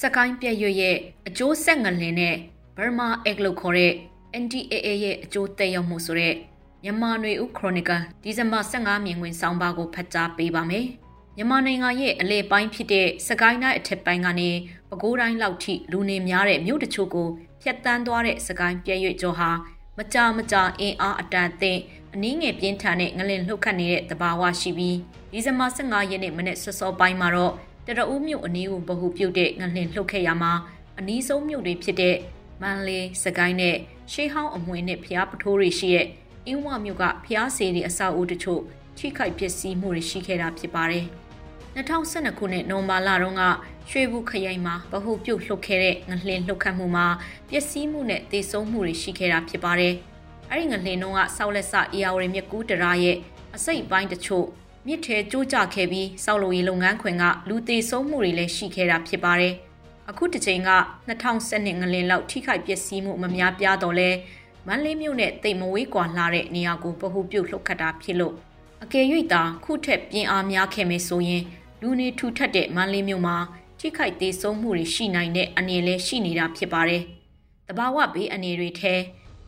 [0.00, 0.96] စကိုင်းပြည့်ရွရဲ့
[1.28, 2.36] အကျိုးဆက်ငလင်နဲ့
[2.76, 3.92] Burma Egg လို့ခေါ်တဲ့
[4.42, 6.34] NDAA ရဲ့အကျိုးသက်ရောက်မှုဆိုတဲ့
[6.84, 10.86] မြန်မာနွေဦးခရိုနီကယ်ဒီဇင်ဘာ15မြင်ဝင်ဆောင်းပါးကိုဖတ်ကြားပေးပါမယ်။
[11.36, 14.50] မြန်မာနိုင်ငံရဲ့အလဲပိုင်းဖြစ်တဲ့စကိုင်းတိုင်းအထက်ပိုင်းကနေ
[14.88, 17.28] ပဲခူးတိုင်းလောက်ထိလူနေများတဲ့မြို့တချို့ကို
[17.62, 19.50] ဖျက်ဆီးသွားတဲ့စကိုင်းပြည့်ရွကျော်ဟာ
[19.98, 21.80] မကြာမကြာအင်အားအတန်အသင့်
[22.14, 24.98] အနည်းငယ်ပြင်းထန်တဲ့ငလင်လှုပ်ခတ်နေတဲ့တဘာဝရှိပြီး
[25.32, 27.52] ဒီဇင်ဘာ15ရက်နေ့မနေ့စောစောပိုင်းမှာတော့
[27.86, 30.52] တရအူးမြို့အနီးကိုဗဟုပြုတ်တဲ့ငလင်လှုပ်ခဲ့ရမှာ
[30.98, 32.16] အနီးဆုံးမြို့တွေဖြစ်တဲ့
[32.62, 33.76] မန်လေးစကိုင်းနဲ့
[34.12, 36.06] ရှေးဟောင်းအမွေနဲ့ဖျားပထိုးတွေရှိတဲ့
[36.46, 38.60] အင်းဝမြို့ကဖျားစီတွေအဆောက်အဦတချို့
[38.98, 41.04] ထိခိုက်ပျက်စီးမှုတွေရှိခဲ့တာဖြစ်ပါတယ်။
[41.76, 43.42] 2012ခုနှစ်နိုဝင်ဘာလတုန်းက
[43.90, 47.06] ရွှေဘူးခရိုင်မှာဗဟုပြုတ်လှုပ်ခဲ့တဲ့ငလျင်လှုပ်ခတ်မှုမှာ
[47.48, 49.94] ပျက်စီးမှုနဲ့ဒေဆုံးမှုတွေရှိခဲ့တာဖြစ်ပါတယ်။
[50.50, 53.16] အဲဒီငလျင်တုန်းကဆောက်လက်ဆအီယာဝရီမြက်ကူးတရာရဲ့
[53.56, 54.46] အစိတ်ပိုင်းတချို့
[54.86, 59.54] မြစ်ထဲကျိုးကျခဲ့ပြီးဆောက်လုပ်ရေးလုပ်ငန်းခွင်ကလူသေးဆုံးမှုတွေလည်းရှိခဲ့တာဖြစ်ပါတယ်။
[60.10, 60.70] အခုတစ်ချိန်က
[61.08, 64.10] 2012ငလင်လောက်ထိခိုက်ပျက်စီးမှုမများပြားတော့လဲ
[64.66, 68.34] မန်းလေးမြို့နဲ့တိတ်မဝေးကွာလာတဲ့နေရာကိုပဟုပြုတ်လှုပ်ခတ်တာဖြစ်လို့
[68.82, 71.42] အကယ်၍သာခုထက်ပြင်းအားများခဲ့မယ်ဆိုရင်
[71.80, 73.36] လူနေထူထပ်တဲ့မန်းလေးမြို့မှာ
[73.80, 77.02] ထိခိုက်သေးဆုံးမှုတွေရှိနိုင်တဲ့အနေလဲရှိနေတာဖြစ်ပါတယ်။
[77.68, 78.94] တဘာဝဘေးအနေတွေထဲ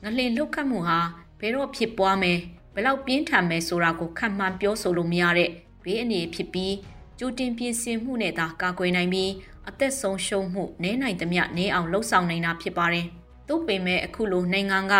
[0.02, 0.98] ငလင်လှုပ်ခတ်မှုဟာ
[1.41, 2.39] ဘယ်တော့ဖြစ်ပွားမယ်
[2.78, 5.50] ဘယ်လောက်ပြင်းထန်မယ်ဆိုတာကိုခံမှန်းပြောဆိုလို့မရတဲ့
[5.84, 6.74] ဘေးအနေဖြစ်ပြီး
[7.18, 9.30] ကြိုတင်ပြင်ဆင်မှုနဲ့သာကာကွယ်နိုင်ပြီး
[9.68, 13.06] အသက်ဆုံးရှုံးမှုနည်းနိုင်သမျှနည်းအောင်လှုံ့ဆော်နိုင်တာဖြစ်ပါတယ်။
[13.48, 14.94] သို့ပေမဲ့အခုလိုနိုင်ငံက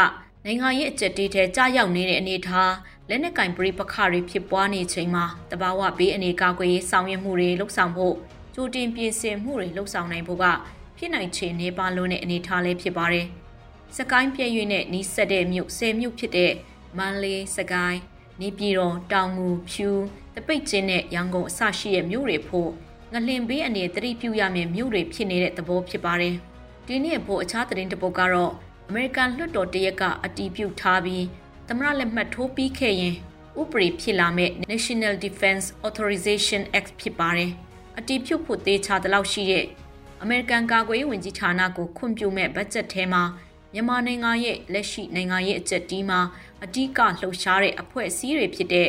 [0.45, 2.73] နိုင်ငံရဲ့အကြက်တေးထဲကြားရောက်နေတဲ့အနေအထား
[3.09, 8.15] လက်နက်ကင်ပရိပခတွေဖြစ်ပွားနေချိန်မှာတဘာဝဘေးအနေကာကွယ်ရေးဆောင်ရွက်မှုတွေလှုံ့ဆော်ဖို့
[8.55, 10.45] ကြိုတင်ပြင်ဆင်မှုတွေလှုံ့ဆော်နိုင်ဖို့က
[10.99, 13.27] ဖြစ်နိုင်ခြေနေပါလို့တဲ့အနေအထားလေးဖြစ်ပါတယ်။
[13.97, 16.53] စကိုင်းပြည့်ရွေ့နဲ့နီးစပ်တဲ့မြို့ဆယ်မြို့ဖြစ်တဲ့
[16.99, 18.01] မန္တလေးစကိုင်း
[18.41, 19.89] နေပြည်တော်တောင်ငူဖြူ
[20.35, 22.71] တပိတ်ချင်းနဲ့ရန်ကုန်အစရှိတဲ့မြို့တွေဖို့
[23.13, 26.35] ငလင်ဘေးအနေတတိပြုရမယ့်မြို့တွေဖြစ်နေတဲ့သဘောဖြစ်ပါတယ်။
[26.87, 28.53] ဒီနေ့ဖို့အခြားသတင်းတစ်ပုဒ်ကတော့
[28.89, 31.25] အမေရိကန်လွှတ်တော်တရက်ကအတီးပြုတ်ထားပြီး
[31.69, 33.15] သမရလက်မှတ်ထိုးပြီးခဲ့ရင်
[33.61, 37.51] ဥပဒေဖြစ်လာမဲ့ National Defense Authorization Act ဖြစ်ပါတယ်။
[37.99, 39.67] အတီးပြုတ်ဖို့သေးချာတလောက်ရှိတဲ့
[40.23, 43.23] အမေရိကန်ကာကွယ်ရေးဝန်ကြီးဌာနကိုခွင့်ပြုမဲ့ဘတ်ဂျက်ထဲမှာ
[43.77, 46.21] မြန်မာနိုင်ငံရဲ့လက်ရှိနိုင်ငံရေးအကြက်တီးမှာ
[46.65, 48.89] အဓိကလှုပ်ရှားတဲ့အဖွဲ့အစည်းတွေဖြစ်တဲ့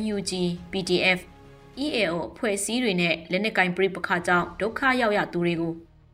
[0.00, 0.32] NUG,
[0.70, 1.20] PDF,
[1.84, 5.72] EAO အဖွဲ့အစည်းတွေနဲ့လက်နက်ကင်ပြိပခါကြောင့်ဒုက္ခရောက်ရသူတွေကို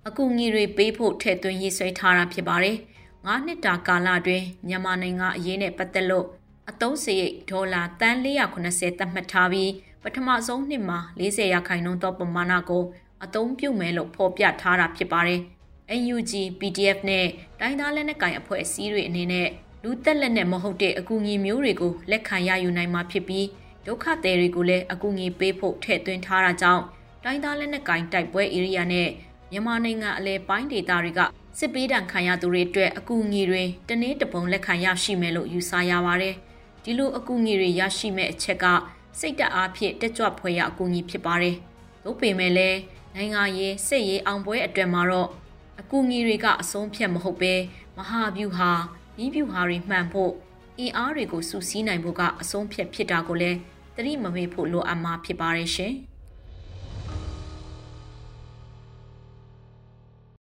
[0.09, 2.77] အကူအညီတွေပေးဖို့ထည့်သွင်းရေးဆွဲထားတာဖြစ်ပါတယ်။
[3.27, 6.27] ၅နှစ်တာကာလအတွင်းမြန်မာနိုင်ငံအရေးနဲ့ပတ်သက်လို့
[6.71, 9.71] အသုံးစရိတ်ဒေါ်လာတန်490သတ်မှတ်ထားပြီး
[10.03, 12.85] ပထမဆုံးနှစ်မှာ40ရာခိုင်နှုန်းသောပမာဏကို
[13.25, 15.43] အသုံးပြုမယ်လို့ဖော်ပြထားတာဖြစ်ပါတယ်။
[15.99, 17.27] NUG PDF နဲ့
[17.61, 19.49] တိုင်းသားလက်နက်ကိုင်အဖွဲ့အစည်းတွေအနေနဲ့
[19.83, 23.47] လူသက်လက်နဲ့မဟုတ်တဲ့အကူအညီမျိုးတွေကိုလက်ခံရယူနိုင်မှာဖြစ်ပြီး
[23.87, 26.83] ဒုက္ခသည်တွေကိုလည်းအကူအညီပေးဖို့ထည့်သွင်းထားတာကြောင့်
[27.25, 29.09] တိုင်းသားလက်နက်ကိုင်တိုက်ပွဲဧရိယာနဲ့
[29.53, 31.21] မြန်မာနိုင်ငံအလဲပိုင်းဒေသတွေက
[31.59, 36.35] စစ်ပေးတံခံရသူတွေအတွက်အကူအညီတွေတနေ့တပုံလက်ခံရရှိမယ်လို့ယူဆရပါတယ်။
[36.85, 38.65] ဒီလိုအကူအညီတွေရရှိမဲ့အချက်က
[39.19, 41.57] စိတ်တအားဖြင့်တက်ကြွဖွယ်ရအကူအညီဖြစ်ပါတယ်။
[42.05, 42.79] သို့ပေမဲ့လည်း
[43.15, 45.29] နိုင်ငံရေးစစ်ရေးအောင်ပွဲအတွက်မှာတော့
[45.81, 47.55] အကူအညီတွေကအဆုံးဖြတ်မဟုတ်ပဲ
[47.97, 48.71] မဟာဗျူဟာ
[49.23, 50.33] ဤဗျူဟာတွေမှန်ဖို့
[50.79, 53.59] အင်အားတွေကိုစုစည်းနိုင်ဖို့ကအဆုံးဖြတ်ဖြစ်တာကိုလည်း
[53.97, 55.95] သတိမမေ့ဖို့လိုအပ်မှာဖြစ်ပါရဲ့ရှင်။